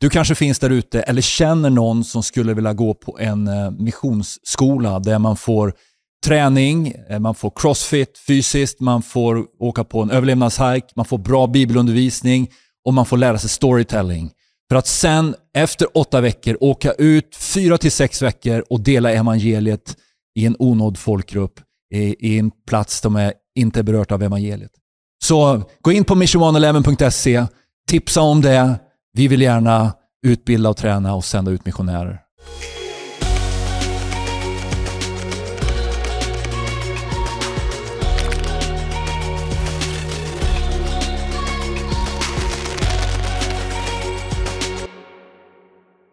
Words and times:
Du 0.00 0.10
kanske 0.10 0.34
finns 0.34 0.58
där 0.58 0.70
ute 0.70 1.02
eller 1.02 1.22
känner 1.22 1.70
någon 1.70 2.04
som 2.04 2.22
skulle 2.22 2.54
vilja 2.54 2.72
gå 2.72 2.94
på 2.94 3.18
en 3.18 3.48
eh, 3.48 3.70
missionsskola 3.70 4.98
där 4.98 5.18
man 5.18 5.36
får 5.36 5.74
träning, 6.26 6.94
eh, 7.08 7.18
man 7.18 7.34
får 7.34 7.52
crossfit 7.56 8.18
fysiskt, 8.26 8.80
man 8.80 9.02
får 9.02 9.44
åka 9.58 9.84
på 9.84 10.02
en 10.02 10.10
överlevnadshike, 10.10 10.86
man 10.96 11.04
får 11.04 11.18
bra 11.18 11.46
bibelundervisning 11.46 12.48
och 12.84 12.94
man 12.94 13.06
får 13.06 13.16
lära 13.16 13.38
sig 13.38 13.50
storytelling. 13.50 14.30
För 14.68 14.76
att 14.76 14.86
sen 14.86 15.34
efter 15.54 15.98
åtta 15.98 16.20
veckor 16.20 16.56
åka 16.60 16.92
ut 16.92 17.36
fyra 17.36 17.78
till 17.78 17.92
sex 17.92 18.22
veckor 18.22 18.64
och 18.70 18.80
dela 18.80 19.12
evangeliet 19.12 19.96
i 20.38 20.46
en 20.46 20.56
onådd 20.58 20.98
folkgrupp 20.98 21.60
i, 21.94 22.28
i 22.32 22.38
en 22.38 22.50
plats 22.68 23.00
som 23.00 23.16
är 23.16 23.32
inte 23.58 23.82
berört 23.82 24.12
av 24.12 24.22
evangeliet. 24.22 24.70
Så 25.24 25.62
gå 25.80 25.92
in 25.92 26.04
på 26.04 26.14
mission111.se, 26.14 27.46
tipsa 27.88 28.20
om 28.20 28.40
det. 28.40 28.78
Vi 29.12 29.28
vill 29.28 29.42
gärna 29.42 29.92
utbilda 30.26 30.70
och 30.70 30.76
träna 30.76 31.14
och 31.14 31.24
sända 31.24 31.50
ut 31.50 31.64
missionärer. 31.64 32.20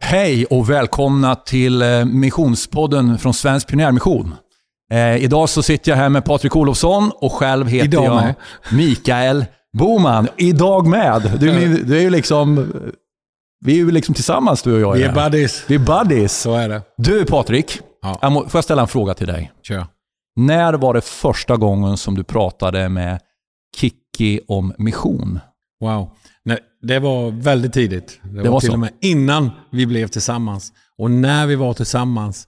Hej 0.01 0.45
och 0.45 0.69
välkomna 0.69 1.35
till 1.35 1.81
eh, 1.81 2.05
Missionspodden 2.05 3.17
från 3.17 3.33
Svensk 3.33 3.67
Pionjärmission. 3.67 4.35
Eh, 4.91 5.15
idag 5.15 5.49
så 5.49 5.63
sitter 5.63 5.91
jag 5.91 5.97
här 5.97 6.09
med 6.09 6.25
Patrik 6.25 6.55
Olofsson 6.55 7.11
och 7.15 7.31
själv 7.31 7.67
heter 7.67 7.85
Idag 7.85 8.05
jag 8.05 8.15
med. 8.15 8.35
Mikael 8.71 9.45
Boman. 9.77 10.27
Idag 10.37 10.87
med. 10.87 11.37
Du, 11.39 11.77
du 11.83 11.97
är 11.97 12.01
ju 12.01 12.09
liksom... 12.09 12.73
Vi 13.65 13.71
är 13.71 13.77
ju 13.77 13.91
liksom 13.91 14.15
tillsammans 14.15 14.61
du 14.61 14.73
och 14.73 14.81
jag. 14.81 14.93
Vi 14.93 15.03
är 15.03 15.13
buddies. 15.13 15.63
Vi 15.67 15.75
är 15.75 15.79
buddies. 15.79 16.41
Så 16.41 16.53
är 16.53 16.69
det. 16.69 16.81
Du 16.97 17.25
Patrik, 17.25 17.79
Ja. 18.01 18.19
jag 18.21 18.31
må, 18.31 18.41
får 18.41 18.57
jag 18.57 18.63
ställa 18.63 18.81
en 18.81 18.87
fråga 18.87 19.13
till 19.13 19.27
dig? 19.27 19.51
Kör. 19.63 19.85
När 20.35 20.73
var 20.73 20.93
det 20.93 21.01
första 21.01 21.57
gången 21.57 21.97
som 21.97 22.15
du 22.15 22.23
pratade 22.23 22.89
med 22.89 23.19
Kikki 23.77 24.39
om 24.47 24.73
mission? 24.77 25.39
Wow. 25.79 26.09
Nej, 26.45 26.59
det 26.81 26.99
var 26.99 27.31
väldigt 27.31 27.73
tidigt. 27.73 28.19
Det, 28.23 28.41
var, 28.41 28.49
var 28.49 28.59
till 28.59 28.67
så. 28.69 28.73
och 28.73 28.79
med 28.79 28.89
innan 29.01 29.51
vi 29.71 29.85
blev 29.85 30.07
tillsammans. 30.07 30.73
Och 30.97 31.11
när 31.11 31.47
vi 31.47 31.55
var 31.55 31.73
tillsammans 31.73 32.47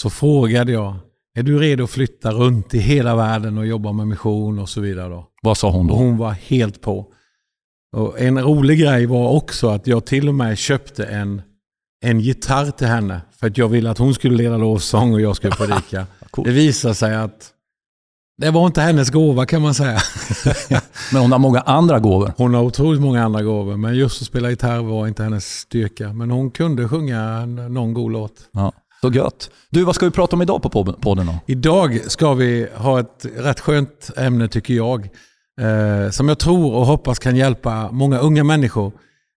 så 0.00 0.10
frågade 0.10 0.72
jag, 0.72 0.96
är 1.38 1.42
du 1.42 1.58
redo 1.58 1.84
att 1.84 1.90
flytta 1.90 2.32
runt 2.32 2.74
i 2.74 2.78
hela 2.78 3.16
världen 3.16 3.58
och 3.58 3.66
jobba 3.66 3.92
med 3.92 4.06
mission 4.06 4.58
och 4.58 4.68
så 4.68 4.80
vidare? 4.80 5.08
Då? 5.08 5.26
Vad 5.42 5.58
sa 5.58 5.70
hon 5.70 5.90
Och 5.90 5.96
då? 5.96 6.02
hon 6.02 6.16
var 6.16 6.30
helt 6.30 6.80
på. 6.80 7.06
Och 7.96 8.20
en 8.20 8.38
rolig 8.42 8.78
grej 8.80 9.06
var 9.06 9.30
också 9.30 9.68
att 9.68 9.86
jag 9.86 10.06
till 10.06 10.28
och 10.28 10.34
med 10.34 10.58
köpte 10.58 11.04
en, 11.04 11.42
en 12.04 12.20
gitarr 12.20 12.70
till 12.70 12.86
henne. 12.86 13.20
För 13.40 13.46
att 13.46 13.58
jag 13.58 13.68
ville 13.68 13.90
att 13.90 13.98
hon 13.98 14.14
skulle 14.14 14.36
leda 14.36 14.56
lovsång 14.56 15.14
och 15.14 15.20
jag 15.20 15.36
skulle 15.36 15.54
predika. 15.54 16.06
Coolt. 16.30 16.46
det 16.48 16.52
visade 16.54 16.94
sig 16.94 17.14
att 17.16 17.52
det 18.40 18.50
var 18.50 18.66
inte 18.66 18.80
hennes 18.80 19.10
gåva 19.10 19.46
kan 19.46 19.62
man 19.62 19.74
säga. 19.74 19.98
Men 21.12 21.22
hon 21.22 21.32
har 21.32 21.38
många 21.38 21.60
andra 21.60 21.98
gåvor. 21.98 22.32
Hon 22.36 22.54
har 22.54 22.62
otroligt 22.62 23.00
många 23.00 23.24
andra 23.24 23.42
gåvor, 23.42 23.76
men 23.76 23.94
just 23.94 24.22
att 24.22 24.26
spela 24.26 24.50
gitarr 24.50 24.78
var 24.82 25.06
inte 25.06 25.22
hennes 25.22 25.46
styrka. 25.46 26.12
Men 26.12 26.30
hon 26.30 26.50
kunde 26.50 26.88
sjunga 26.88 27.46
någon 27.46 27.94
god 27.94 28.12
låt. 28.12 28.32
Ja, 28.52 28.72
så 29.00 29.12
gött. 29.12 29.50
Du, 29.70 29.84
vad 29.84 29.94
ska 29.94 30.06
vi 30.06 30.12
prata 30.12 30.36
om 30.36 30.42
idag 30.42 30.62
på 30.62 30.68
pod- 30.68 31.00
podden 31.00 31.26
då? 31.26 31.34
Idag 31.46 32.00
ska 32.06 32.34
vi 32.34 32.68
ha 32.76 33.00
ett 33.00 33.26
rätt 33.36 33.60
skönt 33.60 34.10
ämne 34.16 34.48
tycker 34.48 34.74
jag. 34.74 35.08
Eh, 35.60 36.10
som 36.10 36.28
jag 36.28 36.38
tror 36.38 36.74
och 36.74 36.86
hoppas 36.86 37.18
kan 37.18 37.36
hjälpa 37.36 37.90
många 37.90 38.18
unga 38.18 38.44
människor. 38.44 38.92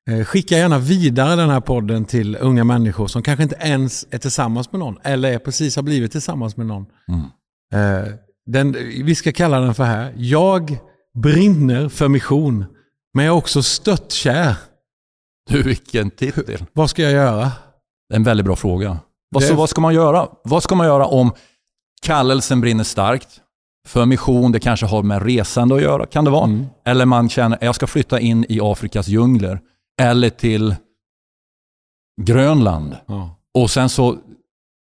Eh, 0.10 0.26
skicka 0.26 0.58
gärna 0.58 0.80
vidare 0.80 1.36
den 1.36 1.50
här 1.50 1.60
podden 1.60 2.06
till 2.06 2.38
unga 2.42 2.64
människor 2.64 3.08
som 3.08 3.22
kanske 3.24 3.44
inte 3.44 3.56
ens 3.60 4.06
är 4.12 4.18
tillsammans 4.18 4.72
med 4.72 4.80
någon 4.80 4.98
eller 5.04 5.32
är 5.34 5.40
precis 5.40 5.76
har 5.76 5.84
blivit 5.84 6.12
tillsammans 6.12 6.58
med 6.58 6.66
någon. 6.66 6.86
Mm. 7.08 7.22
Eh, 8.04 8.08
den, 8.46 8.72
vi 9.06 9.16
ska 9.16 9.32
kalla 9.32 9.60
den 9.60 9.74
för 9.76 9.84
här. 9.84 10.14
Jag 10.18 10.78
brinner 11.24 11.90
för 11.90 12.08
mission, 12.08 12.66
men 13.14 13.26
jag 13.26 13.34
är 13.34 13.38
också 13.38 13.64
störtkär. 13.64 14.56
Du, 15.50 15.62
vilken 15.64 16.10
titel. 16.12 16.66
Vad 16.74 16.90
ska 16.90 17.02
jag 17.02 17.12
göra? 17.12 17.52
En 18.14 18.24
väldigt 18.24 18.46
bra 18.46 18.56
fråga. 18.56 19.00
Vad, 19.32 19.44
så, 19.44 19.56
vad 19.56 19.70
ska 19.70 19.82
man 19.82 19.94
göra? 19.94 20.28
Vad 20.44 20.64
ska 20.64 20.76
man 20.76 20.88
göra 20.88 21.06
om 21.06 21.32
kallelsen 22.02 22.62
brinner 22.62 22.84
starkt? 22.84 23.42
För 23.88 24.06
mission, 24.06 24.52
det 24.52 24.60
kanske 24.60 24.86
har 24.86 25.04
med 25.04 25.24
resande 25.24 25.76
att 25.76 25.82
göra, 25.82 26.06
kan 26.06 26.26
det 26.26 26.32
vara. 26.32 26.46
Mm. 26.46 26.66
Eller 26.86 27.06
man 27.06 27.30
känner, 27.30 27.58
jag 27.62 27.76
ska 27.76 27.88
flytta 27.88 28.20
in 28.20 28.46
i 28.50 28.60
Afrikas 28.62 29.08
djungler. 29.08 29.60
Eller 30.02 30.30
till 30.30 30.76
Grönland. 32.22 32.98
Ja. 33.06 33.36
Och 33.54 33.72
sen 33.72 33.90
så 33.90 34.18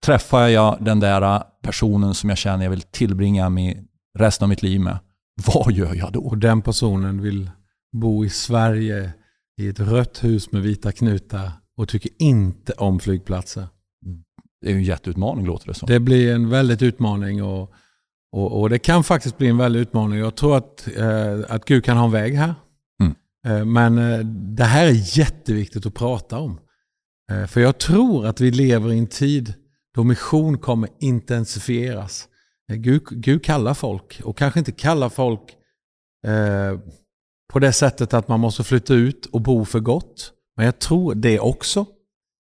träffar 0.06 0.48
jag 0.48 0.78
den 0.80 1.00
där 1.00 1.44
personen 1.62 2.14
som 2.14 2.30
jag 2.30 2.38
känner 2.38 2.64
jag 2.64 2.70
vill 2.70 2.82
tillbringa 2.82 3.50
med 3.50 3.88
resten 4.18 4.46
av 4.46 4.50
mitt 4.50 4.64
liv 4.64 4.82
med. 4.82 4.98
Vad 5.46 5.72
gör 5.72 5.96
jag 5.96 6.12
då? 6.12 6.20
Och 6.20 6.38
den 6.38 6.62
personen 6.62 7.22
vill 7.22 7.52
bo 7.92 8.26
i 8.26 8.30
Sverige 8.30 9.14
i 9.62 9.68
ett 9.68 9.80
rött 9.80 10.24
hus 10.24 10.52
med 10.52 10.62
vita 10.62 10.92
knutar 10.92 11.52
och 11.78 11.90
tycker 11.90 12.12
inte 12.20 12.74
om 12.74 13.00
flygplatser. 13.00 13.68
Det 14.66 14.70
är 14.70 14.74
ju 14.74 14.80
en 14.80 14.84
jätteutmaning 14.84 15.46
låter 15.46 15.68
det 15.68 15.74
som. 15.74 15.88
Det 15.88 16.00
blir 16.00 16.34
en 16.34 16.50
väldigt 16.50 16.82
utmaning 16.82 17.44
och, 17.44 17.74
och, 18.32 18.62
och 18.62 18.70
det 18.70 18.80
kan 18.80 19.04
faktiskt 19.04 19.38
bli 19.38 19.48
en 19.48 19.58
väldig 19.58 19.80
utmaning. 19.80 20.20
Jag 20.20 20.36
tror 20.36 20.58
att, 20.58 20.88
eh, 20.98 21.40
att 21.50 21.66
Gud 21.66 21.84
kan 21.84 21.98
ha 21.98 22.06
en 22.06 22.12
väg 22.12 22.36
här. 22.36 22.56
Mm. 23.02 23.16
Eh, 23.48 23.66
men 23.66 23.98
eh, 23.98 24.20
det 24.56 24.64
här 24.64 24.88
är 24.88 25.18
jätteviktigt 25.18 25.86
att 25.86 25.94
prata 25.94 26.40
om. 26.40 26.60
Eh, 27.32 27.46
för 27.46 27.62
jag 27.62 27.78
tror 27.78 28.26
att 28.26 28.42
vi 28.42 28.52
lever 28.52 28.94
i 28.94 28.98
en 28.98 29.08
tid 29.08 29.54
då 29.96 30.04
mission 30.04 30.58
kommer 30.58 30.90
intensifieras. 31.00 32.28
Eh, 32.72 32.76
Gud, 32.76 33.02
Gud 33.10 33.44
kallar 33.44 33.74
folk 33.74 34.22
och 34.24 34.38
kanske 34.38 34.60
inte 34.60 34.72
kallar 34.72 35.10
folk 35.10 35.42
eh, 36.28 36.80
på 37.54 37.60
det 37.60 37.74
sättet 37.74 38.14
att 38.14 38.28
man 38.28 38.40
måste 38.40 38.64
flytta 38.64 38.94
ut 38.94 39.26
och 39.26 39.42
bo 39.42 39.66
för 39.66 39.80
gott. 39.80 40.32
Men 40.58 40.66
jag 40.66 40.80
tror 40.80 41.16
det 41.16 41.40
också. 41.40 41.86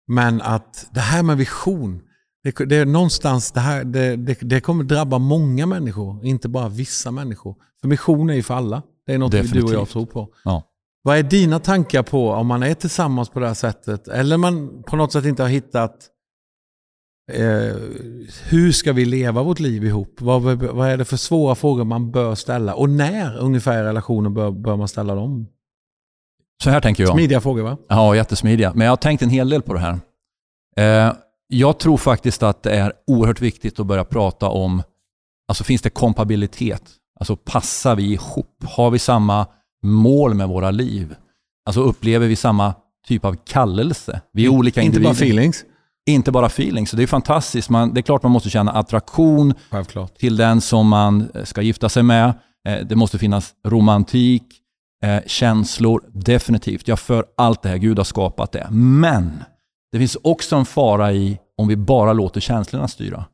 Men 0.06 0.42
att 0.42 0.88
det 0.90 1.00
här 1.00 1.22
med 1.22 1.36
vision, 1.36 2.00
det, 2.42 2.64
det 2.64 2.76
är 2.76 2.86
någonstans, 2.86 3.52
det, 3.52 3.60
här, 3.60 3.84
det, 3.84 4.16
det, 4.16 4.38
det 4.40 4.60
kommer 4.60 4.84
drabba 4.84 5.18
många 5.18 5.66
människor, 5.66 6.24
inte 6.26 6.48
bara 6.48 6.68
vissa 6.68 7.10
människor. 7.10 7.56
För 7.80 7.88
mission 7.88 8.30
är 8.30 8.34
ju 8.34 8.42
för 8.42 8.54
alla. 8.54 8.82
Det 9.06 9.14
är 9.14 9.18
något 9.18 9.32
du 9.32 9.38
och 9.38 9.44
jag 9.44 9.50
Definitivt. 9.50 9.92
tror 9.92 10.06
på. 10.06 10.28
Ja. 10.44 10.62
Vad 11.02 11.18
är 11.18 11.22
dina 11.22 11.58
tankar 11.58 12.02
på 12.02 12.30
om 12.30 12.46
man 12.46 12.62
är 12.62 12.74
tillsammans 12.74 13.28
på 13.28 13.40
det 13.40 13.46
här 13.46 13.54
sättet? 13.54 14.08
Eller 14.08 14.36
man 14.36 14.82
på 14.82 14.96
något 14.96 15.12
sätt 15.12 15.24
inte 15.24 15.42
har 15.42 15.50
hittat 15.50 15.96
eh, 17.32 17.76
hur 18.44 18.72
ska 18.72 18.92
vi 18.92 19.04
leva 19.04 19.42
vårt 19.42 19.60
liv 19.60 19.84
ihop? 19.84 20.20
Vad, 20.20 20.42
vad 20.62 20.88
är 20.88 20.96
det 20.96 21.04
för 21.04 21.16
svåra 21.16 21.54
frågor 21.54 21.84
man 21.84 22.10
bör 22.10 22.34
ställa? 22.34 22.74
Och 22.74 22.90
när 22.90 23.38
ungefär 23.38 23.82
i 23.82 23.86
relationen 23.86 24.34
bör, 24.34 24.50
bör 24.50 24.76
man 24.76 24.88
ställa 24.88 25.14
dem? 25.14 25.46
Så 26.62 26.70
här 26.70 26.80
tänker 26.80 27.02
jag. 27.02 27.12
Smidiga 27.12 27.40
frågor 27.40 27.62
va? 27.62 27.76
Ja, 27.88 28.16
jättesmidiga. 28.16 28.72
Men 28.74 28.84
jag 28.84 28.92
har 28.92 28.96
tänkt 28.96 29.22
en 29.22 29.30
hel 29.30 29.48
del 29.48 29.62
på 29.62 29.74
det 29.74 29.80
här. 29.80 29.98
Eh, 30.76 31.12
jag 31.48 31.78
tror 31.78 31.96
faktiskt 31.96 32.42
att 32.42 32.62
det 32.62 32.70
är 32.76 32.92
oerhört 33.06 33.40
viktigt 33.40 33.80
att 33.80 33.86
börja 33.86 34.04
prata 34.04 34.48
om, 34.48 34.82
alltså 35.48 35.64
finns 35.64 35.82
det 35.82 35.90
kompabilitet? 35.90 36.82
Alltså 37.20 37.36
passar 37.36 37.96
vi 37.96 38.12
ihop? 38.12 38.64
Har 38.64 38.90
vi 38.90 38.98
samma 38.98 39.46
mål 39.82 40.34
med 40.34 40.48
våra 40.48 40.70
liv? 40.70 41.14
Alltså 41.66 41.80
upplever 41.80 42.26
vi 42.26 42.36
samma 42.36 42.74
typ 43.06 43.24
av 43.24 43.36
kallelse? 43.46 44.20
Vi 44.32 44.44
är 44.44 44.48
olika 44.48 44.80
Inte 44.80 44.86
individer. 44.86 45.08
bara 45.10 45.14
feelings. 45.14 45.64
Inte 46.06 46.32
bara 46.32 46.46
feeling. 46.46 46.86
Så 46.86 46.96
det 46.96 47.02
är 47.02 47.06
fantastiskt. 47.06 47.70
Man, 47.70 47.94
det 47.94 48.00
är 48.00 48.02
klart 48.02 48.22
man 48.22 48.32
måste 48.32 48.50
känna 48.50 48.72
attraktion 48.72 49.54
Självklart. 49.70 50.18
till 50.18 50.36
den 50.36 50.60
som 50.60 50.88
man 50.88 51.28
ska 51.44 51.62
gifta 51.62 51.88
sig 51.88 52.02
med. 52.02 52.32
Eh, 52.68 52.86
Det 52.86 52.96
måste 52.96 53.18
finnas 53.18 53.52
romantik, 53.66 54.42
eh, 55.04 55.22
känslor, 55.26 56.02
definitivt. 56.12 56.88
Jag 56.88 56.98
för 56.98 57.24
allt 57.36 57.62
det 57.62 57.68
här, 57.68 57.76
Gud 57.76 57.98
har 57.98 58.04
skapat 58.04 58.52
det. 58.52 58.68
Men 58.70 59.44
det 59.92 59.98
finns 59.98 60.16
också 60.22 60.56
en 60.56 60.64
fara 60.64 61.12
i 61.12 61.38
om 61.58 61.68
vi 61.68 61.76
bara 61.76 62.12
låter 62.12 62.40
känslorna 62.40 62.88
styra. 62.88 63.24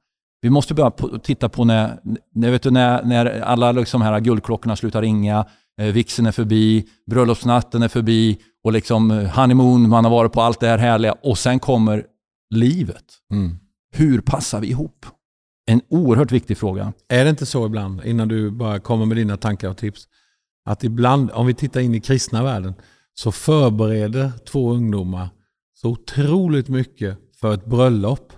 Vi 0.42 0.50
måste 0.50 0.74
börja 0.74 0.90
på, 0.90 1.18
titta 1.18 1.48
på 1.48 1.64
när, 1.64 2.00
när, 2.34 2.50
vet 2.50 2.62
du, 2.62 2.70
när, 2.70 3.02
när 3.02 3.40
alla 3.40 3.72
liksom 3.72 4.02
här 4.02 4.20
guldklockorna 4.20 4.76
slutar 4.76 5.02
ringa, 5.02 5.46
eh, 5.80 5.86
vigseln 5.86 6.26
är 6.26 6.32
förbi, 6.32 6.84
bröllopsnatten 7.10 7.82
är 7.82 7.88
förbi 7.88 8.38
och 8.64 8.72
liksom 8.72 9.10
eh, 9.10 9.30
honeymoon, 9.30 9.88
man 9.88 10.04
har 10.04 10.10
varit 10.10 10.32
på 10.32 10.42
allt 10.42 10.60
det 10.60 10.66
här 10.66 10.78
härliga 10.78 11.12
och 11.22 11.38
sen 11.38 11.58
kommer 11.58 12.04
livet. 12.54 13.04
Mm. 13.32 13.56
Hur 13.92 14.20
passar 14.20 14.60
vi 14.60 14.66
ihop? 14.66 15.06
En 15.66 15.80
oerhört 15.88 16.32
viktig 16.32 16.58
fråga. 16.58 16.92
Är 17.08 17.24
det 17.24 17.30
inte 17.30 17.46
så 17.46 17.66
ibland, 17.66 18.04
innan 18.04 18.28
du 18.28 18.50
bara 18.50 18.78
kommer 18.78 19.06
med 19.06 19.16
dina 19.16 19.36
tankar 19.36 19.68
och 19.68 19.76
tips, 19.76 20.06
att 20.70 20.84
ibland, 20.84 21.30
om 21.30 21.46
vi 21.46 21.54
tittar 21.54 21.80
in 21.80 21.94
i 21.94 22.00
kristna 22.00 22.42
världen, 22.42 22.74
så 23.14 23.32
förbereder 23.32 24.32
två 24.50 24.72
ungdomar 24.72 25.28
så 25.74 25.88
otroligt 25.88 26.68
mycket 26.68 27.18
för 27.40 27.54
ett 27.54 27.64
bröllop. 27.64 28.32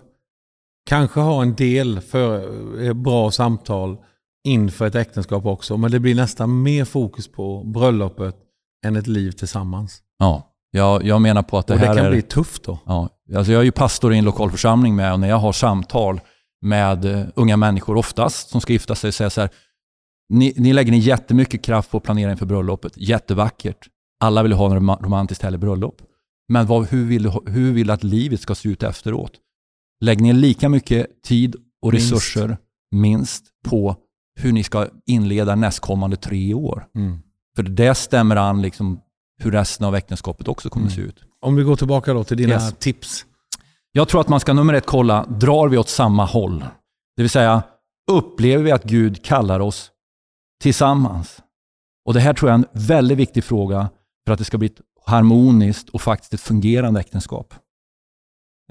Kanske 0.88 1.20
har 1.20 1.43
en 1.43 1.55
del 1.55 2.00
för 2.00 2.44
eh, 2.84 2.93
bra 2.93 3.31
samtal 3.31 3.96
inför 4.44 4.87
ett 4.87 4.94
äktenskap 4.94 5.46
också, 5.46 5.76
men 5.76 5.90
det 5.90 6.00
blir 6.00 6.14
nästan 6.14 6.62
mer 6.62 6.84
fokus 6.84 7.29
på 7.29 7.64
bröllopet 7.64 8.37
än 8.87 8.96
ett 8.96 9.06
liv 9.06 9.31
tillsammans. 9.31 10.02
Ja, 10.19 10.52
Jag, 10.70 11.05
jag 11.05 11.20
menar 11.20 11.43
på 11.43 11.58
att 11.58 11.67
det, 11.67 11.75
och 11.75 11.81
det 11.81 11.87
här 11.87 11.96
kan 11.96 12.06
är... 12.06 12.11
bli 12.11 12.23
tufft 12.23 12.64
då. 12.64 12.78
Ja, 12.87 13.08
alltså 13.37 13.52
jag 13.52 13.61
är 13.61 13.64
ju 13.64 13.73
pastor 13.73 14.14
i 14.14 14.19
en 14.19 14.25
lokal 14.25 14.50
församling 14.50 14.96
med 14.96 15.12
och 15.12 15.20
när 15.20 15.28
jag 15.28 15.38
har 15.38 15.52
samtal 15.52 16.20
med 16.61 17.05
uh, 17.05 17.25
unga 17.35 17.56
människor 17.56 17.96
oftast 17.96 18.50
som 18.50 18.61
ska 18.61 18.73
gifta 18.73 18.94
sig 18.94 19.12
säger 19.12 19.28
så 19.28 19.40
här, 19.40 19.50
ni, 20.32 20.55
ni 20.56 20.73
lägger 20.73 20.93
ner 20.93 20.99
jättemycket 20.99 21.64
kraft 21.64 21.90
på 21.90 21.96
att 21.96 22.02
planera 22.02 22.31
inför 22.31 22.46
bröllopet. 22.46 22.93
Jättevackert. 22.96 23.88
Alla 24.20 24.43
vill 24.43 24.52
ha 24.52 24.76
en 24.76 24.88
romantiskt 24.88 25.43
härligt 25.43 25.61
bröllop. 25.61 26.02
Men 26.49 26.67
vad, 26.67 26.87
hur, 26.87 27.06
vill, 27.06 27.31
hur 27.46 27.73
vill 27.73 27.87
du 27.87 27.93
att 27.93 28.05
livet 28.05 28.40
ska 28.40 28.55
se 28.55 28.69
ut 28.69 28.82
efteråt? 28.82 29.32
Lägg 30.00 30.20
ner 30.20 30.32
lika 30.32 30.69
mycket 30.69 31.23
tid 31.23 31.56
och 31.82 31.93
resurser, 31.93 32.49
minst, 32.49 32.61
minst 32.93 33.44
på 33.69 33.96
hur 34.40 34.52
ni 34.52 34.62
ska 34.62 34.88
inleda 35.06 35.55
nästkommande 35.55 36.17
tre 36.17 36.55
år. 36.55 36.87
Mm. 36.96 37.19
För 37.56 37.62
det 37.62 37.94
stämmer 37.94 38.37
an 38.37 38.62
liksom 38.62 39.00
hur 39.43 39.50
resten 39.50 39.87
av 39.87 39.94
äktenskapet 39.94 40.49
också 40.49 40.70
kommer 40.70 40.87
mm. 40.87 40.96
se 40.96 41.02
ut. 41.02 41.25
Om 41.40 41.56
vi 41.56 41.62
går 41.62 41.76
tillbaka 41.76 42.12
då 42.12 42.25
till 42.25 42.37
dina 42.37 42.55
yes. 42.55 42.75
tips. 42.78 43.25
Jag 43.93 44.08
tror 44.08 44.20
att 44.20 44.28
man 44.28 44.40
ska 44.40 44.52
nummer 44.52 44.75
ett 44.75 44.87
kolla, 44.87 45.26
drar 45.26 45.69
vi 45.69 45.78
åt 45.78 45.88
samma 45.88 46.25
håll? 46.25 46.64
Det 47.17 47.23
vill 47.23 47.31
säga, 47.31 47.62
upplever 48.11 48.64
vi 48.64 48.70
att 48.70 48.85
Gud 48.85 49.25
kallar 49.25 49.61
oss 49.61 49.91
tillsammans? 50.62 51.43
Och 52.05 52.14
Det 52.14 52.20
här 52.20 52.35
tror 52.35 52.50
jag 52.50 52.61
är 52.61 52.64
en 52.64 52.87
väldigt 52.87 53.19
viktig 53.19 53.44
fråga 53.44 53.91
för 54.26 54.32
att 54.32 54.38
det 54.38 54.44
ska 54.44 54.59
bli 54.59 54.67
ett 54.67 54.81
harmoniskt 55.06 55.88
och 55.88 56.00
faktiskt 56.00 56.35
ett 56.35 56.41
fungerande 56.41 57.00
äktenskap. 57.00 57.55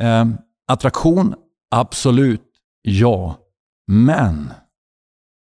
Eh, 0.01 0.25
attraktion, 0.67 1.35
absolut 1.71 2.51
ja. 2.81 3.37
Men 3.87 4.53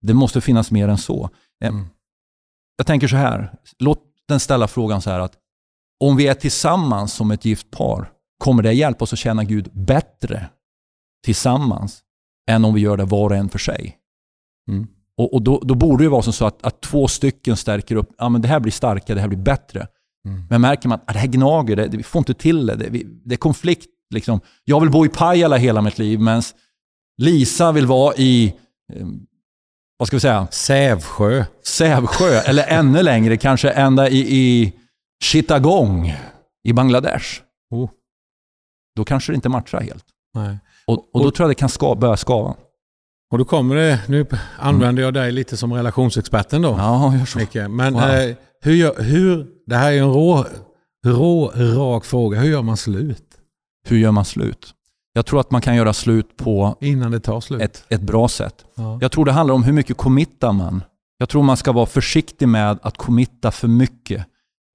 det 0.02 0.14
måste 0.14 0.42
finnas 0.42 0.72
mer 0.72 0.88
än 0.88 0.98
så. 0.98 1.30
Eh, 1.64 1.70
mm. 1.70 1.86
Jag 2.78 2.88
tänker 2.88 3.08
så 3.08 3.16
här, 3.16 3.56
låt 3.80 4.04
den 4.28 4.40
ställa 4.40 4.68
frågan 4.68 5.02
så 5.02 5.10
här 5.10 5.20
att 5.20 5.38
om 6.00 6.16
vi 6.16 6.28
är 6.28 6.34
tillsammans 6.34 7.14
som 7.14 7.32
ett 7.32 7.46
gift 7.46 7.72
par, 7.72 8.12
kommer 8.38 8.64
det 8.64 8.74
hjälpa 8.74 9.04
oss 9.04 9.14
att 9.14 9.20
känna 9.20 9.44
Gud 9.44 9.70
bättre 9.74 10.50
tillsammans 11.26 12.04
än 12.50 12.66
om 12.66 12.74
vi 12.74 12.82
gör 12.82 12.98
det 12.98 13.06
var 13.06 13.30
och 13.30 13.36
en 13.36 13.50
för 13.50 13.60
sig? 13.60 13.98
Mm. 14.70 14.88
Och, 15.22 15.34
och 15.34 15.42
då, 15.42 15.60
då, 15.64 15.76
borde 15.76 16.04
det 16.04 16.10
vara 16.10 16.22
så 16.22 16.46
att, 16.46 16.66
att 16.66 16.82
två 16.82 17.08
stycken 17.08 17.58
stärker 17.58 17.96
upp, 17.96 18.10
ja 18.18 18.30
men 18.30 18.42
det 18.42 18.48
här 18.48 18.60
blir 18.60 18.72
starkare, 18.72 19.16
det 19.16 19.22
här 19.22 19.28
blir 19.28 19.38
bättre. 19.38 19.88
Mm. 20.28 20.44
Men 20.50 20.62
märker 20.62 20.90
man 20.90 20.96
att 20.96 21.10
ah, 21.10 21.14
det 21.14 21.20
här 21.20 21.28
gnager, 21.28 21.76
det, 21.76 21.88
vi 21.88 22.04
får 22.04 22.20
inte 22.20 22.34
till 22.34 22.66
det, 22.66 22.76
det, 22.76 23.04
det 23.26 23.36
är 23.36 23.38
konflikt. 23.38 23.90
Liksom. 24.14 24.40
Jag 24.64 24.80
vill 24.80 24.90
bo 24.90 25.06
i 25.06 25.10
Pajala 25.10 25.58
hela 25.58 25.82
mitt 25.82 25.98
liv, 25.98 26.20
medan 26.20 26.42
Lisa 27.18 27.72
vill 27.72 27.86
vara 27.86 28.16
i 28.16 28.54
eh, 28.94 29.08
vad 29.98 30.08
ska 30.08 30.16
vi 30.16 30.22
säga? 30.22 30.48
Sävsjö. 30.52 31.46
Sävsjö, 31.64 32.40
eller 32.40 32.64
ännu 32.68 33.04
längre, 33.04 33.38
kanske 33.38 33.70
ända 33.70 34.10
i, 34.10 34.38
i 34.38 34.74
Chittagong 35.24 36.16
i 36.64 36.74
Bangladesh. 36.74 37.42
Oh. 37.70 37.90
Då 38.96 39.04
kanske 39.04 39.32
det 39.32 39.36
inte 39.36 39.50
matchar 39.50 39.82
helt. 39.82 40.06
Och, 40.88 41.16
och 41.16 41.24
då 41.24 41.32
tror 41.32 41.44
jag 41.44 41.52
det 41.52 41.60
kan 41.60 41.70
ska, 41.70 41.96
börja 41.96 42.18
skava. 42.18 42.56
Och 43.32 43.38
då 43.38 43.46
kommer 43.46 43.76
det, 43.76 44.02
nu 44.08 44.26
använder 44.58 45.04
jag 45.04 45.14
dig 45.14 45.32
lite 45.32 45.58
som 45.58 45.74
relationsexperten 45.74 46.62
då. 46.62 46.76
Ja, 46.78 47.16
gör 47.18 47.26
så. 47.26 47.40
Micke. 47.40 47.56
Men 47.70 47.94
wow. 47.94 48.04
eh, 48.04 48.36
hur, 48.62 49.04
hur, 49.04 49.48
det 49.66 49.76
här 49.76 49.92
är 49.92 49.98
en 49.98 50.14
rå, 50.14 50.46
rå, 51.06 51.52
rak 51.56 52.06
fråga. 52.06 52.40
Hur 52.40 52.50
gör 52.50 52.62
man 52.62 52.78
slut? 52.78 53.24
Hur 53.88 53.98
gör 53.98 54.12
man 54.12 54.26
slut? 54.26 54.74
Jag 55.14 55.26
tror 55.26 55.40
att 55.40 55.52
man 55.52 55.62
kan 55.62 55.76
göra 55.76 55.94
slut 55.94 56.38
på 56.38 56.78
Innan 56.82 57.12
det 57.12 57.20
tar 57.20 57.42
slut. 57.42 57.62
Ett, 57.62 57.86
ett 57.90 58.02
bra 58.02 58.28
sätt. 58.28 58.66
Ja. 58.76 58.98
Jag 59.02 59.12
tror 59.12 59.26
det 59.26 59.32
handlar 59.32 59.56
om 59.56 59.64
hur 59.64 59.74
mycket 59.74 59.98
committar 59.98 60.52
man. 60.52 60.84
Jag 61.18 61.30
tror 61.30 61.44
man 61.44 61.58
ska 61.58 61.72
vara 61.72 61.86
försiktig 61.86 62.48
med 62.48 62.80
att 62.82 62.98
committa 62.98 63.52
för 63.52 63.68
mycket 63.68 64.26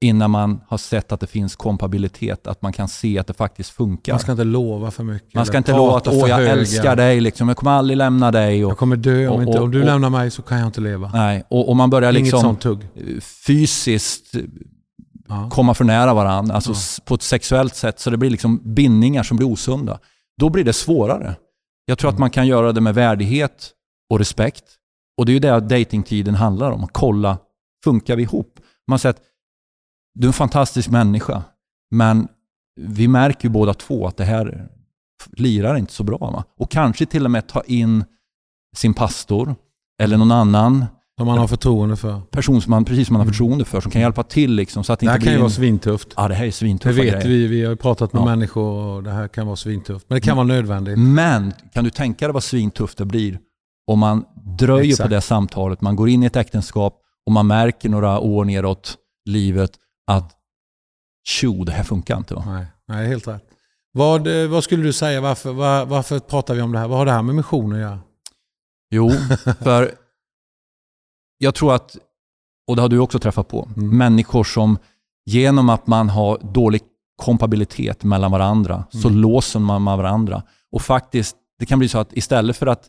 innan 0.00 0.30
man 0.30 0.60
har 0.68 0.78
sett 0.78 1.12
att 1.12 1.20
det 1.20 1.26
finns 1.26 1.56
kompabilitet, 1.56 2.46
att 2.46 2.62
man 2.62 2.72
kan 2.72 2.88
se 2.88 3.18
att 3.18 3.26
det 3.26 3.34
faktiskt 3.34 3.70
funkar. 3.70 4.12
Man 4.12 4.20
ska 4.20 4.32
inte 4.32 4.44
lova 4.44 4.90
för 4.90 5.04
mycket. 5.04 5.34
Man 5.34 5.46
ska 5.46 5.58
inte 5.58 5.72
lova 5.72 5.96
att 5.96 6.08
åh, 6.08 6.28
jag 6.28 6.36
höga. 6.36 6.52
älskar 6.52 6.96
dig, 6.96 7.20
liksom. 7.20 7.48
jag 7.48 7.56
kommer 7.56 7.72
aldrig 7.72 7.96
lämna 7.96 8.30
dig. 8.30 8.64
Och, 8.64 8.70
jag 8.70 8.78
kommer 8.78 8.96
dö 8.96 9.28
om, 9.28 9.34
och, 9.34 9.42
inte, 9.42 9.58
om 9.60 9.70
du 9.70 9.84
lämnar 9.84 10.10
mig 10.10 10.30
så 10.30 10.42
kan 10.42 10.58
jag 10.58 10.66
inte 10.66 10.80
leva. 10.80 11.10
Nej, 11.14 11.44
och, 11.48 11.68
och 11.68 11.76
man 11.76 11.90
börjar 11.90 12.12
liksom 12.12 12.56
fysiskt 13.46 14.34
ja. 15.28 15.50
komma 15.50 15.74
för 15.74 15.84
nära 15.84 16.14
varandra, 16.14 16.54
alltså 16.54 16.72
ja. 16.72 17.04
på 17.04 17.14
ett 17.14 17.22
sexuellt 17.22 17.74
sätt, 17.74 18.00
så 18.00 18.10
det 18.10 18.16
blir 18.16 18.30
liksom 18.30 18.60
bindningar 18.64 19.22
som 19.22 19.36
blir 19.36 19.48
osunda. 19.48 19.98
Då 20.40 20.48
blir 20.48 20.64
det 20.64 20.72
svårare. 20.72 21.36
Jag 21.84 21.98
tror 21.98 22.08
mm. 22.08 22.14
att 22.14 22.20
man 22.20 22.30
kan 22.30 22.46
göra 22.46 22.72
det 22.72 22.80
med 22.80 22.94
värdighet 22.94 23.70
och 24.10 24.18
respekt. 24.18 24.64
Och 25.18 25.26
det 25.26 25.32
är 25.32 25.34
ju 25.34 25.40
det 25.40 25.60
datingtiden 25.60 26.34
handlar 26.34 26.70
om, 26.70 26.84
att 26.84 26.92
kolla, 26.92 27.38
funkar 27.84 28.16
vi 28.16 28.22
ihop? 28.22 28.60
Man 28.88 28.98
säger 28.98 29.10
att 29.10 29.20
du 30.16 30.26
är 30.26 30.28
en 30.28 30.32
fantastisk 30.32 30.88
människa, 30.88 31.42
men 31.90 32.28
vi 32.80 33.08
märker 33.08 33.48
ju 33.48 33.52
båda 33.52 33.74
två 33.74 34.06
att 34.06 34.16
det 34.16 34.24
här 34.24 34.68
lirar 35.32 35.76
inte 35.76 35.92
så 35.92 36.04
bra. 36.04 36.18
Va? 36.18 36.44
Och 36.58 36.70
kanske 36.70 37.06
till 37.06 37.24
och 37.24 37.30
med 37.30 37.46
ta 37.46 37.62
in 37.62 38.04
sin 38.76 38.94
pastor 38.94 39.54
eller 40.02 40.16
någon 40.16 40.32
annan 40.32 40.84
som 41.18 41.26
man 41.26 41.38
har 41.38 41.48
förtroende 41.48 41.96
för. 41.96 42.20
Person 42.20 42.62
som 42.62 42.70
man, 42.70 42.84
precis 42.84 43.06
som 43.06 43.14
man 43.14 43.20
har 43.20 43.24
mm. 43.24 43.32
förtroende 43.32 43.64
för, 43.64 43.80
som 43.80 43.90
kan 43.90 44.00
hjälpa 44.00 44.22
till. 44.22 44.54
Liksom, 44.54 44.84
så 44.84 44.92
att 44.92 45.00
det, 45.00 45.06
det 45.06 45.12
här 45.12 45.20
kan 45.20 45.32
ju 45.32 45.38
vara 45.38 45.50
svintufft. 45.50 46.08
Ja, 46.16 46.28
det 46.28 46.34
här 46.34 46.46
är 46.46 46.50
svintuffa 46.50 46.96
Det 46.96 47.02
vet 47.02 47.24
grejer. 47.24 47.28
vi. 47.28 47.46
Vi 47.46 47.64
har 47.64 47.70
ju 47.70 47.76
pratat 47.76 48.12
med 48.12 48.20
ja. 48.20 48.26
människor 48.26 48.62
och 48.62 49.02
det 49.02 49.10
här 49.10 49.28
kan 49.28 49.46
vara 49.46 49.56
svintufft. 49.56 50.06
Men 50.08 50.16
det 50.16 50.20
kan 50.20 50.32
mm. 50.32 50.48
vara 50.48 50.56
nödvändigt. 50.56 50.98
Men 50.98 51.52
kan 51.72 51.84
du 51.84 51.90
tänka 51.90 52.26
dig 52.26 52.32
vad 52.32 52.42
svintufft 52.42 52.98
det 52.98 53.04
blir 53.04 53.38
om 53.86 53.98
man 53.98 54.24
dröjer 54.58 54.90
Exakt. 54.90 55.08
på 55.08 55.14
det 55.14 55.20
samtalet, 55.20 55.80
man 55.80 55.96
går 55.96 56.08
in 56.08 56.22
i 56.22 56.26
ett 56.26 56.36
äktenskap 56.36 57.00
och 57.26 57.32
man 57.32 57.46
märker 57.46 57.88
några 57.88 58.20
år 58.20 58.44
neråt 58.44 58.96
livet 59.24 59.70
att 60.06 60.36
tjo, 61.24 61.64
det 61.64 61.72
här 61.72 61.84
funkar 61.84 62.16
inte. 62.16 62.34
Va? 62.34 62.42
Nej, 62.46 62.66
nej 62.86 63.08
helt 63.08 63.28
rätt. 63.28 63.44
Vad, 63.92 64.42
eh, 64.42 64.48
vad 64.48 64.64
skulle 64.64 64.82
du 64.82 64.92
säga, 64.92 65.20
varför, 65.20 65.52
var, 65.52 65.86
varför 65.86 66.18
pratar 66.18 66.54
vi 66.54 66.60
om 66.60 66.72
det 66.72 66.78
här? 66.78 66.88
Vad 66.88 66.98
har 66.98 67.06
det 67.06 67.12
här 67.12 67.22
med 67.22 67.34
mission 67.34 67.72
att 67.72 67.78
göra? 67.78 68.00
Jo, 68.90 69.10
för 69.60 69.94
jag 71.38 71.54
tror 71.54 71.74
att, 71.74 71.96
och 72.66 72.76
det 72.76 72.82
har 72.82 72.88
du 72.88 72.98
också 72.98 73.18
träffat 73.18 73.48
på, 73.48 73.68
mm. 73.76 73.98
människor 73.98 74.44
som 74.44 74.78
genom 75.26 75.68
att 75.68 75.86
man 75.86 76.08
har 76.08 76.38
dålig 76.38 76.82
kompabilitet 77.16 78.04
mellan 78.04 78.30
varandra 78.30 78.74
mm. 78.74 79.02
så 79.02 79.08
låser 79.08 79.60
man 79.60 79.84
varandra. 79.84 80.42
Och 80.72 80.82
faktiskt, 80.82 81.36
det 81.58 81.66
kan 81.66 81.78
bli 81.78 81.88
så 81.88 81.98
att 81.98 82.12
istället 82.12 82.56
för 82.56 82.66
att 82.66 82.88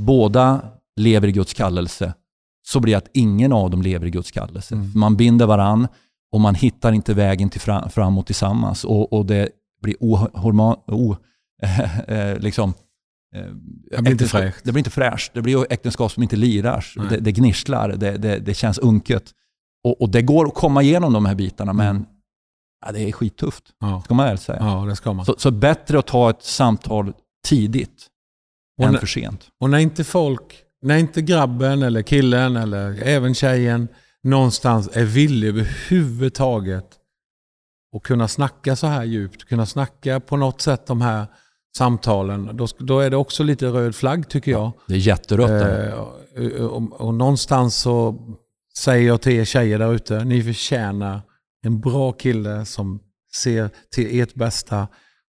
båda 0.00 0.60
lever 0.96 1.28
i 1.28 1.32
Guds 1.32 1.54
kallelse 1.54 2.14
så 2.62 2.80
blir 2.80 2.92
det 2.92 2.98
att 2.98 3.10
ingen 3.12 3.52
av 3.52 3.70
dem 3.70 3.82
lever 3.82 4.06
i 4.06 4.10
Guds 4.10 4.30
kallelse. 4.30 4.74
Mm. 4.74 4.92
Man 4.94 5.16
binder 5.16 5.46
varandra 5.46 5.88
och 6.32 6.40
man 6.40 6.54
hittar 6.54 6.92
inte 6.92 7.14
vägen 7.14 7.50
till 7.50 7.60
fram, 7.60 7.90
framåt 7.90 8.26
tillsammans. 8.26 8.84
Och, 8.84 9.12
och 9.12 9.26
det 9.26 9.48
blir 9.82 9.96
ohormon, 10.00 10.76
oh, 10.86 11.16
eh, 12.08 12.38
liksom, 12.38 12.74
Eh, 13.34 13.44
det 13.90 14.02
blir 14.02 14.12
inte 14.12 14.26
fräscht. 14.26 14.64
Det 14.64 14.72
blir 14.72 14.80
inte 14.80 14.90
fräscht. 14.90 15.34
Det 15.34 15.42
blir 15.42 15.72
äktenskap 15.72 16.12
som 16.12 16.22
inte 16.22 16.36
lirar. 16.36 16.86
Det, 17.10 17.16
det 17.16 17.32
gnisslar, 17.32 17.88
det, 17.88 18.16
det, 18.16 18.38
det, 18.38 18.54
känns 18.54 18.78
unket. 18.78 19.30
Och, 19.84 20.02
och, 20.02 20.10
det 20.10 20.22
går 20.22 20.46
att 20.46 20.54
komma 20.54 20.82
igenom 20.82 21.12
de 21.12 21.26
här 21.26 21.34
bitarna, 21.34 21.70
mm. 21.70 21.86
men 21.86 22.06
ja, 22.86 22.92
det 22.92 23.00
är 23.08 23.12
skittufft. 23.12 23.64
Ja. 23.80 24.02
ska 24.04 24.14
man 24.14 24.26
väl 24.26 24.38
säga. 24.38 24.58
Ja, 24.60 24.84
det 24.88 24.96
ska 24.96 25.12
man. 25.12 25.26
Så, 25.26 25.34
så 25.38 25.50
bättre 25.50 25.98
att 25.98 26.06
ta 26.06 26.30
ett 26.30 26.42
samtal 26.42 27.12
tidigt 27.44 28.06
och 28.78 28.84
än 28.84 28.92
när, 28.92 28.98
för 28.98 29.06
sent. 29.06 29.48
Och 29.60 29.70
när 29.70 29.78
inte 29.78 30.04
folk, 30.04 30.62
när 30.82 30.96
inte 30.96 31.22
grabben 31.22 31.82
eller 31.82 32.02
killen 32.02 32.56
eller 32.56 33.02
även 33.02 33.34
tjejen 33.34 33.88
någonstans 34.22 34.90
är 34.92 35.04
villig 35.04 35.48
överhuvudtaget 35.48 36.98
att 37.96 38.02
kunna 38.02 38.28
snacka 38.28 38.76
så 38.76 38.86
här 38.86 39.04
djupt, 39.04 39.44
kunna 39.44 39.66
snacka 39.66 40.20
på 40.20 40.36
något 40.36 40.60
sätt 40.60 40.86
de 40.86 41.00
här 41.00 41.26
samtalen, 41.76 42.56
då, 42.56 42.66
då 42.78 43.00
är 43.00 43.10
det 43.10 43.16
också 43.16 43.42
lite 43.42 43.66
röd 43.66 43.94
flagg 43.94 44.28
tycker 44.28 44.50
jag. 44.50 44.72
Det 44.86 44.94
är 44.94 44.98
jätterött. 44.98 45.90
Eh, 45.90 45.94
och, 45.94 46.76
och, 46.76 47.00
och, 47.00 47.14
någonstans 47.14 47.76
så 47.76 48.18
säger 48.78 49.06
jag 49.06 49.20
till 49.20 49.32
er 49.32 49.44
tjejer 49.44 49.78
där 49.78 49.94
ute, 49.94 50.24
ni 50.24 50.42
förtjänar 50.42 51.20
en 51.62 51.80
bra 51.80 52.12
kille 52.12 52.64
som 52.64 53.00
ser 53.34 53.70
till 53.90 54.20
ert 54.20 54.34
bästa 54.34 54.88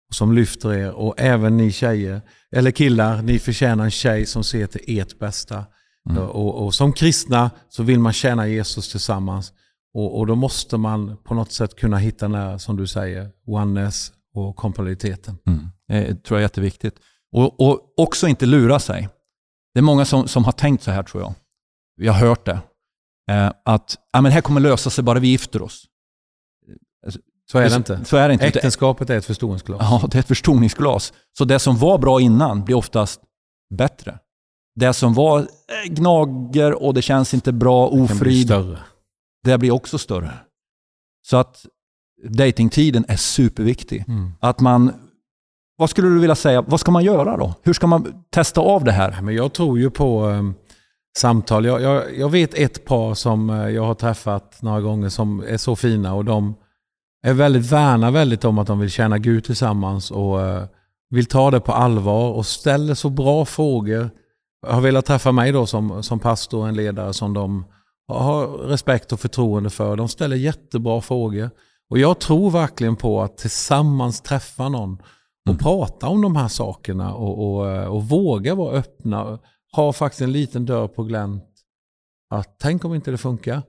och 0.09 0.15
som 0.15 0.33
lyfter 0.33 0.73
er. 0.73 0.91
Och 0.91 1.13
även 1.17 1.57
ni 1.57 1.71
tjejer, 1.71 2.21
eller 2.51 2.71
killar, 2.71 3.21
ni 3.21 3.39
förtjänar 3.39 3.83
en 3.83 3.91
tjej 3.91 4.25
som 4.25 4.43
ser 4.43 4.67
till 4.67 4.99
ert 4.99 5.19
bästa. 5.19 5.65
Mm. 6.09 6.23
Och, 6.23 6.65
och, 6.65 6.73
som 6.73 6.93
kristna 6.93 7.51
så 7.69 7.83
vill 7.83 7.99
man 7.99 8.13
tjäna 8.13 8.47
Jesus 8.47 8.91
tillsammans. 8.91 9.53
Och, 9.93 10.19
och 10.19 10.27
då 10.27 10.35
måste 10.35 10.77
man 10.77 11.17
på 11.17 11.33
något 11.33 11.51
sätt 11.51 11.75
kunna 11.75 11.97
hitta 11.97 12.25
den 12.27 12.35
här, 12.35 12.57
som 12.57 12.77
du 12.77 12.87
säger, 12.87 13.31
oneness 13.45 14.11
och 14.33 14.55
kompatibiliteten. 14.55 15.37
Mm. 15.47 15.67
Det 15.87 16.23
tror 16.23 16.37
jag 16.37 16.41
är 16.41 16.45
jätteviktigt. 16.45 16.95
Och, 17.31 17.59
och 17.61 17.93
också 17.97 18.27
inte 18.27 18.45
lura 18.45 18.79
sig. 18.79 19.09
Det 19.73 19.79
är 19.79 19.83
många 19.83 20.05
som, 20.05 20.27
som 20.27 20.45
har 20.45 20.51
tänkt 20.51 20.83
så 20.83 20.91
här 20.91 21.03
tror 21.03 21.23
jag. 21.23 21.33
Vi 21.95 22.07
har 22.07 22.15
hört 22.15 22.45
det. 22.45 22.59
Eh, 23.31 23.51
att 23.65 23.97
ja, 24.13 24.21
men 24.21 24.23
det 24.23 24.31
här 24.31 24.41
kommer 24.41 24.61
lösa 24.61 24.89
sig 24.89 25.03
bara 25.03 25.19
vi 25.19 25.27
gifter 25.27 25.61
oss. 25.61 25.85
Så 27.51 27.59
är 27.59 27.69
det 27.69 27.75
inte. 27.75 28.05
Så 28.05 28.17
är 28.17 28.27
det 28.27 28.33
inte. 28.33 28.45
Äktenskapet 28.45 29.09
är 29.09 29.17
ett 29.17 29.25
förstoringsglas. 29.25 29.79
Ja, 29.81 30.07
det 30.11 30.17
är 30.17 30.19
ett 30.19 30.27
förstoringsglas. 30.27 31.13
Så 31.37 31.45
det 31.45 31.59
som 31.59 31.77
var 31.77 31.97
bra 31.97 32.21
innan 32.21 32.65
blir 32.65 32.75
oftast 32.75 33.21
bättre. 33.77 34.19
Det 34.75 34.93
som 34.93 35.13
var 35.13 35.39
eh, 35.39 35.89
gnager 35.89 36.83
och 36.83 36.93
det 36.93 37.01
känns 37.01 37.33
inte 37.33 37.51
bra, 37.51 37.87
ofrid, 37.87 38.17
det, 38.17 38.23
blir 38.23 38.43
större. 38.45 38.79
det 39.43 39.57
blir 39.57 39.71
också 39.71 39.97
större. 39.97 40.31
Så 41.27 41.37
att 41.37 41.65
datingtiden 42.29 43.05
är 43.07 43.15
superviktig. 43.15 44.05
Mm. 44.07 44.31
Att 44.39 44.59
man, 44.59 44.93
vad 45.77 45.89
skulle 45.89 46.07
du 46.07 46.19
vilja 46.19 46.35
säga, 46.35 46.61
vad 46.61 46.79
ska 46.79 46.91
man 46.91 47.03
göra 47.03 47.37
då? 47.37 47.53
Hur 47.61 47.73
ska 47.73 47.87
man 47.87 48.23
testa 48.29 48.61
av 48.61 48.83
det 48.83 48.91
här? 48.91 49.21
Men 49.21 49.35
jag 49.35 49.53
tror 49.53 49.79
ju 49.79 49.89
på 49.89 50.29
eh, 50.29 50.43
samtal. 51.17 51.65
Jag, 51.65 51.81
jag, 51.81 52.17
jag 52.17 52.29
vet 52.29 52.53
ett 52.53 52.85
par 52.85 53.13
som 53.13 53.49
eh, 53.49 53.69
jag 53.69 53.85
har 53.85 53.95
träffat 53.95 54.61
några 54.61 54.81
gånger 54.81 55.09
som 55.09 55.43
är 55.47 55.57
så 55.57 55.75
fina 55.75 56.13
och 56.13 56.25
de 56.25 56.55
är 57.25 57.33
väldigt 57.33 57.71
värna 57.71 58.11
väldigt 58.11 58.45
om 58.45 58.59
att 58.59 58.67
de 58.67 58.79
vill 58.79 58.89
tjäna 58.89 59.17
Gud 59.17 59.43
tillsammans 59.43 60.11
och 60.11 60.39
vill 61.09 61.25
ta 61.25 61.51
det 61.51 61.59
på 61.59 61.71
allvar 61.71 62.31
och 62.31 62.45
ställer 62.45 62.93
så 62.93 63.09
bra 63.09 63.45
frågor. 63.45 64.09
Har 64.63 64.81
velat 64.81 65.05
träffa 65.05 65.31
mig 65.31 65.51
då 65.51 65.65
som, 65.65 66.03
som 66.03 66.19
pastor 66.19 66.61
och 66.61 66.67
en 66.67 66.75
ledare 66.75 67.13
som 67.13 67.33
de 67.33 67.65
har 68.07 68.47
respekt 68.47 69.11
och 69.11 69.19
förtroende 69.19 69.69
för. 69.69 69.95
De 69.95 70.07
ställer 70.07 70.35
jättebra 70.35 71.01
frågor. 71.01 71.49
Och 71.89 71.99
jag 71.99 72.19
tror 72.19 72.51
verkligen 72.51 72.95
på 72.95 73.21
att 73.21 73.37
tillsammans 73.37 74.21
träffa 74.21 74.69
någon 74.69 74.93
och 75.45 75.49
Mm. 75.49 75.57
prata 75.57 76.07
om 76.07 76.21
de 76.21 76.35
här 76.35 76.47
sakerna 76.47 77.13
och, 77.13 77.55
och, 77.55 77.87
och 77.87 78.03
våga 78.03 78.55
vara 78.55 78.77
öppna. 78.77 79.39
Ha 79.75 79.93
faktiskt 79.93 80.21
en 80.21 80.31
liten 80.31 80.65
dörr 80.65 80.87
på 80.87 81.03
glänt. 81.03 81.45
Att 82.29 82.55
tänk 82.59 82.85
om 82.85 82.95
inte 82.95 83.11
det 83.11 83.17
funkar. 83.17 83.61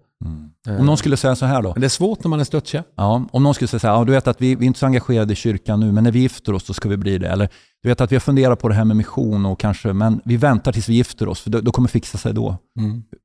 Eh, 0.68 0.80
Om 0.80 0.86
någon 0.86 0.96
skulle 0.96 1.16
säga 1.16 1.36
så 1.36 1.46
här 1.46 1.62
då? 1.62 1.72
Men 1.72 1.80
det 1.80 1.86
är 1.86 1.88
svårt 1.88 2.24
när 2.24 2.28
man 2.28 2.40
är 2.40 2.44
störtkär. 2.44 2.84
Ja, 2.96 3.26
om 3.32 3.42
någon 3.42 3.54
skulle 3.54 3.68
säga 3.68 3.80
så 3.80 3.86
här, 3.86 3.94
ja, 3.94 4.04
du 4.04 4.12
vet 4.12 4.26
att 4.26 4.40
vi, 4.40 4.54
vi 4.54 4.64
är 4.64 4.66
inte 4.66 4.78
så 4.78 4.86
engagerade 4.86 5.32
i 5.32 5.36
kyrkan 5.36 5.80
nu, 5.80 5.92
men 5.92 6.04
när 6.04 6.10
vi 6.12 6.18
gifter 6.18 6.52
oss 6.52 6.64
så 6.64 6.74
ska 6.74 6.88
vi 6.88 6.96
bli 6.96 7.18
det. 7.18 7.28
Eller 7.28 7.48
du 7.82 7.88
vet 7.88 8.00
att 8.00 8.12
vi 8.12 8.16
har 8.16 8.20
funderat 8.20 8.58
på 8.58 8.68
det 8.68 8.74
här 8.74 8.84
med 8.84 8.96
mission 8.96 9.46
och 9.46 9.60
kanske, 9.60 9.92
men 9.92 10.20
vi 10.24 10.36
väntar 10.36 10.72
tills 10.72 10.88
vi 10.88 10.94
gifter 10.94 11.28
oss, 11.28 11.40
för 11.40 11.50
då, 11.50 11.60
då 11.60 11.72
kommer 11.72 11.88
fixa 11.88 12.18
sig 12.18 12.34
då. 12.34 12.56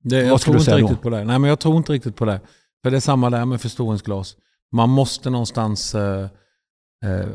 Det, 0.03 0.17
jag 0.17 0.29
Vad 0.31 0.41
skulle 0.41 0.53
du 0.55 0.59
inte 0.59 0.71
säga 0.71 0.87
då? 0.87 0.95
på 0.95 1.09
det. 1.09 1.23
Nej, 1.23 1.39
men 1.39 1.49
jag 1.49 1.59
tror 1.59 1.77
inte 1.77 1.93
riktigt 1.93 2.15
på 2.15 2.25
det. 2.25 2.41
För 2.83 2.91
det 2.91 2.97
är 2.97 3.01
samma 3.01 3.29
där 3.29 3.45
med 3.45 3.61
förstoringsglas. 3.61 4.35
Man 4.71 4.89
måste 4.89 5.29
någonstans, 5.29 5.95
eh, 5.95 6.21
eh, 7.05 7.27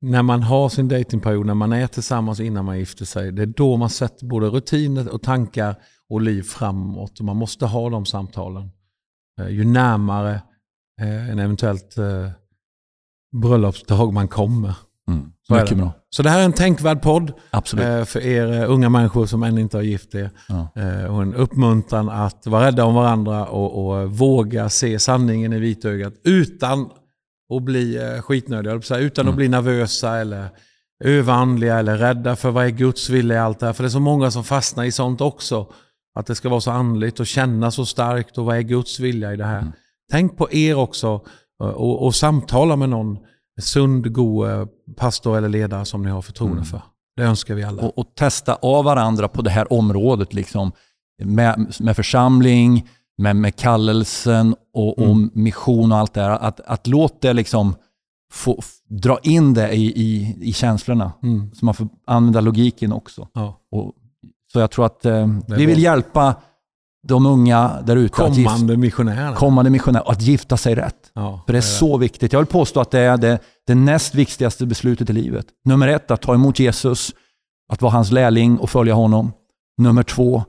när 0.00 0.22
man 0.22 0.42
har 0.42 0.68
sin 0.68 0.88
datingperiod, 0.88 1.46
när 1.46 1.54
man 1.54 1.72
är 1.72 1.86
tillsammans 1.86 2.40
innan 2.40 2.64
man 2.64 2.78
gifter 2.78 3.04
sig, 3.04 3.32
det 3.32 3.42
är 3.42 3.46
då 3.46 3.76
man 3.76 3.90
sätter 3.90 4.26
både 4.26 4.46
rutiner 4.46 5.14
och 5.14 5.22
tankar 5.22 5.76
och 6.10 6.20
liv 6.20 6.42
framåt. 6.42 7.18
Och 7.18 7.24
man 7.24 7.36
måste 7.36 7.66
ha 7.66 7.90
de 7.90 8.06
samtalen. 8.06 8.70
Eh, 9.42 9.48
ju 9.48 9.64
närmare 9.64 10.40
eh, 11.00 11.30
en 11.30 11.38
eventuellt 11.38 11.98
eh, 11.98 12.30
bröllopsdag 13.42 14.12
man 14.12 14.28
kommer. 14.28 14.74
Mm. 15.08 15.32
Så 15.46 15.54
Mycket 15.54 15.68
det. 15.68 15.74
bra. 15.76 15.92
Så 16.10 16.22
det 16.22 16.30
här 16.30 16.40
är 16.40 16.44
en 16.44 16.52
tänkvärd 16.52 17.02
podd 17.02 17.32
Absolut. 17.50 18.08
för 18.08 18.20
er 18.20 18.66
unga 18.66 18.88
människor 18.88 19.26
som 19.26 19.42
ännu 19.42 19.60
inte 19.60 19.76
har 19.76 19.82
gift 19.82 20.14
er. 20.14 20.30
Ja. 20.48 20.68
Och 21.08 21.22
en 21.22 21.34
uppmuntran 21.34 22.08
att 22.08 22.46
vara 22.46 22.66
rädda 22.66 22.84
om 22.84 22.94
varandra 22.94 23.46
och, 23.46 23.86
och 24.02 24.10
våga 24.10 24.68
se 24.68 24.98
sanningen 24.98 25.52
i 25.52 25.58
vitögat 25.58 26.14
utan 26.24 26.90
att 27.56 27.62
bli 27.62 27.98
skitnödiga, 28.22 28.74
utan 28.98 29.22
Mm. 29.22 29.28
att 29.32 29.36
bli 29.36 29.48
nervösa 29.48 30.16
eller 30.16 30.48
överandliga 31.04 31.78
eller 31.78 31.96
rädda 31.96 32.36
för 32.36 32.50
vad 32.50 32.64
är 32.64 32.70
Guds 32.70 33.10
vilja 33.10 33.36
i 33.36 33.38
allt 33.38 33.58
det 33.58 33.66
här. 33.66 33.72
För 33.72 33.82
det 33.82 33.88
är 33.88 33.90
så 33.90 34.00
många 34.00 34.30
som 34.30 34.44
fastnar 34.44 34.84
i 34.84 34.92
sånt 34.92 35.20
också. 35.20 35.66
Att 36.14 36.26
det 36.26 36.34
ska 36.34 36.48
vara 36.48 36.60
så 36.60 36.70
andligt 36.70 37.20
och 37.20 37.26
känna 37.26 37.70
så 37.70 37.86
starkt 37.86 38.38
och 38.38 38.44
vad 38.44 38.56
är 38.56 38.60
Guds 38.62 39.00
vilja 39.00 39.32
i 39.32 39.36
det 39.36 39.44
här. 39.44 39.58
Mm. 39.58 39.72
Tänk 40.10 40.36
på 40.36 40.52
er 40.52 40.74
också 40.74 41.20
eh, 41.62 41.68
och, 41.68 42.06
och 42.06 42.14
samtala 42.14 42.76
med 42.76 42.88
någon 42.88 43.18
sund, 43.60 44.12
god 44.12 44.50
eh, 44.50 44.66
pastor 44.96 45.36
eller 45.38 45.48
ledare 45.48 45.84
som 45.84 46.02
ni 46.02 46.10
har 46.10 46.22
förtroende 46.22 46.56
Mm. 46.56 46.64
för. 46.64 46.82
Det 47.16 47.22
önskar 47.22 47.54
vi 47.54 47.62
alla. 47.64 47.82
och, 47.82 47.98
och 47.98 48.14
testa 48.14 48.54
av 48.54 48.84
varandra 48.84 49.28
på 49.28 49.42
det 49.42 49.50
här 49.50 49.72
området. 49.72 50.34
Liksom, 50.34 50.72
med, 51.24 51.74
med 51.80 51.96
församling, 51.96 52.88
med, 53.18 53.36
med 53.36 53.56
kallelsen 53.56 54.56
och, 54.74 54.98
och 54.98 55.04
Mm. 55.06 55.30
mission 55.34 55.92
och 55.92 55.98
allt 55.98 56.14
det 56.14 56.20
här. 56.20 56.30
Att, 56.30 56.60
att 56.60 56.86
låta 56.86 57.28
det 57.28 57.32
liksom 57.32 57.74
få, 58.32 58.60
dra 58.88 59.18
in 59.22 59.54
det 59.54 59.72
i, 59.72 59.84
i, 59.86 60.36
i 60.40 60.52
känslorna. 60.52 61.12
Mm. 61.22 61.50
Så 61.54 61.64
man 61.64 61.74
får 61.74 61.88
använda 62.06 62.40
logiken 62.40 62.92
också. 62.92 63.28
Ja. 63.32 63.60
Och, 63.70 63.92
så 64.52 64.58
jag 64.60 64.70
tror 64.70 64.86
att 64.86 65.04
eh, 65.06 65.12
är 65.14 65.56
vi 65.56 65.66
vill 65.66 65.82
hjälpa 65.82 66.34
de 67.08 67.26
unga 67.26 67.80
där 67.84 67.96
ute 67.96 68.14
Kommande 68.14 68.76
missionärer. 68.76 69.34
kommande 69.34 69.70
missionärer 69.70 70.10
att 70.10 70.22
gifta 70.22 70.56
sig 70.56 70.74
rätt. 70.74 71.10
Ja, 71.14 71.42
För 71.46 71.52
det 71.52 71.58
är 71.58 71.60
så 71.62 71.96
viktigt. 71.96 72.32
Jag 72.32 72.40
vill 72.40 72.46
påstå 72.46 72.80
att 72.80 72.90
det 72.90 72.98
är 73.00 73.16
det, 73.16 73.38
det 73.66 73.74
näst 73.74 74.14
viktigaste 74.14 74.66
beslutet 74.66 75.10
i 75.10 75.12
livet. 75.12 75.46
Nummer 75.64 75.88
ett, 75.88 76.10
att 76.10 76.20
ta 76.22 76.34
emot 76.34 76.58
Jesus, 76.58 77.12
att 77.72 77.82
vara 77.82 77.92
hans 77.92 78.10
lärling 78.12 78.58
och 78.58 78.70
följa 78.70 78.94
honom. 78.94 79.32
Nummer 79.78 80.02
två, 80.02 80.44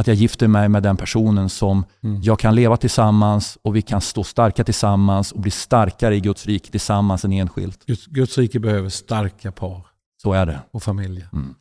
att 0.00 0.06
jag 0.06 0.16
gifter 0.16 0.48
mig 0.48 0.68
med 0.68 0.82
den 0.82 0.96
personen 0.96 1.48
som 1.48 1.84
Mm. 2.04 2.22
jag 2.22 2.38
kan 2.38 2.54
leva 2.54 2.76
tillsammans 2.76 3.58
och 3.62 3.76
vi 3.76 3.82
kan 3.82 4.00
stå 4.00 4.24
starka 4.24 4.64
tillsammans 4.64 5.32
och 5.32 5.40
bli 5.40 5.50
starkare 5.50 6.16
i 6.16 6.20
Guds 6.20 6.46
rike 6.46 6.70
tillsammans 6.70 7.24
än 7.24 7.32
enskilt. 7.32 7.86
Guds, 7.86 8.06
Guds 8.06 8.38
rike 8.38 8.60
behöver 8.60 8.88
starka 8.88 9.52
par 9.52 9.86
Så 10.22 10.32
är 10.32 10.46
det. 10.46 10.60
och 10.70 10.82
familjer. 10.82 11.28
Mm. 11.32 11.54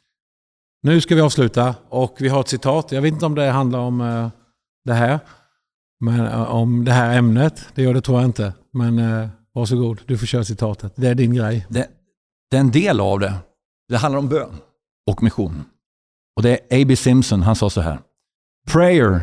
Nu 0.86 1.02
ska 1.02 1.16
vi 1.16 1.22
avsluta 1.22 1.76
och 1.90 2.16
vi 2.20 2.30
har 2.30 2.42
ett 2.42 2.48
citat. 2.48 2.92
Jag 2.92 3.02
vet 3.02 3.14
inte 3.14 3.26
om 3.26 3.36
det 3.36 3.50
handlar 3.50 3.80
om 3.80 4.02
eh, 4.02 4.30
det 4.86 4.94
här. 4.94 5.20
Men 6.00 6.20
eh, 6.20 6.42
om 6.42 6.86
det 6.86 6.92
här 6.92 7.18
ämnet. 7.18 7.66
Det 7.76 7.84
gör 7.84 7.94
det 7.94 8.02
tror 8.02 8.18
jag 8.18 8.30
inte. 8.30 8.54
Men 8.74 9.00
eh, 9.00 9.30
varsågod, 9.54 10.02
du 10.06 10.18
får 10.18 10.26
köra 10.26 10.44
citatet. 10.44 10.94
Det 10.96 11.08
är 11.08 11.16
din 11.16 11.34
grej. 11.34 11.68
det. 11.70 11.88
Det 12.52 12.58
är 12.58 12.62
en 12.62 12.72
del 12.72 13.00
av 13.00 13.20
det. 13.20 13.34
Det 13.90 13.98
handlar 13.98 14.20
om 14.20 14.30
bön 14.30 14.56
och 15.12 15.24
mission. 15.24 15.66
Och 16.36 16.44
det 16.44 16.50
är 16.50 16.82
A.B. 16.82 16.96
Simpson, 16.96 17.42
han 17.42 17.56
sa 17.56 17.70
så 17.70 17.82
här. 17.82 18.00
Prayer 18.72 19.22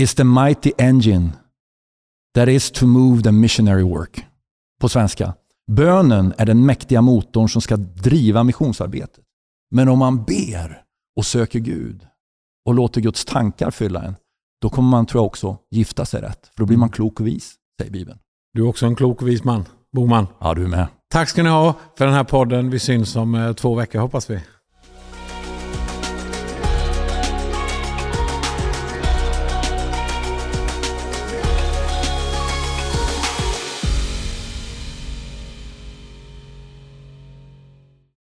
is 0.00 0.14
the 0.14 0.24
mighty 0.24 0.72
engine 0.78 1.32
that 2.34 2.48
is 2.48 2.70
to 2.70 2.86
move 2.86 3.22
the 3.22 3.32
missionary 3.32 3.82
work. 3.82 4.26
På 4.80 4.88
svenska. 4.88 5.34
Bönen 5.72 6.34
är 6.38 6.46
den 6.46 6.66
mäktiga 6.66 7.02
motorn 7.02 7.48
som 7.48 7.62
ska 7.62 7.76
driva 7.76 8.44
missionsarbetet. 8.44 9.25
Men 9.70 9.88
om 9.88 9.98
man 9.98 10.24
ber 10.24 10.82
och 11.16 11.26
söker 11.26 11.58
Gud 11.58 12.06
och 12.66 12.74
låter 12.74 13.00
Guds 13.00 13.24
tankar 13.24 13.70
fylla 13.70 14.02
en, 14.02 14.16
då 14.62 14.68
kommer 14.68 14.88
man 14.88 15.06
tror 15.06 15.20
jag 15.20 15.26
också 15.26 15.58
gifta 15.70 16.04
sig 16.04 16.22
rätt. 16.22 16.46
För 16.46 16.62
då 16.62 16.66
blir 16.66 16.76
man 16.76 16.88
klok 16.88 17.20
och 17.20 17.26
vis, 17.26 17.54
säger 17.80 17.92
Bibeln. 17.92 18.18
Du 18.52 18.62
är 18.62 18.68
också 18.68 18.86
en 18.86 18.96
klok 18.96 19.22
och 19.22 19.28
vis 19.28 19.44
man. 19.44 19.64
Boman. 19.92 20.26
Ja, 20.40 20.54
du 20.54 20.64
är 20.64 20.68
med. 20.68 20.86
Tack 21.10 21.28
ska 21.28 21.42
ni 21.42 21.48
ha 21.48 21.74
för 21.98 22.04
den 22.04 22.14
här 22.14 22.24
podden. 22.24 22.70
Vi 22.70 22.78
syns 22.78 23.16
om 23.16 23.34
eh, 23.34 23.52
två 23.52 23.74
veckor 23.74 23.98
hoppas 23.98 24.30
vi. 24.30 24.40